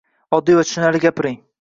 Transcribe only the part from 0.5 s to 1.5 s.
va tushunarli gapiring.